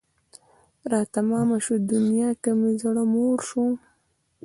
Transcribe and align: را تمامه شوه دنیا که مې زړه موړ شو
را 0.91 1.01
تمامه 1.13 1.57
شوه 1.65 1.77
دنیا 1.91 2.29
که 2.41 2.51
مې 2.59 2.71
زړه 2.81 3.03
موړ 3.13 3.37
شو 3.49 3.65